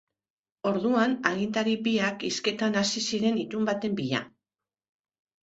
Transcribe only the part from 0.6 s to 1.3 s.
Orduan